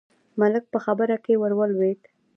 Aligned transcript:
ملک 0.39 0.63
په 0.73 0.79
خبره 0.85 1.17
کې 1.23 1.33
ور 1.41 1.53
ولوېد: 1.55 2.01